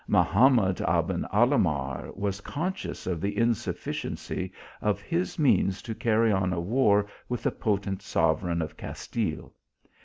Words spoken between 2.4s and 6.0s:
conscious of the insufficiency of his means to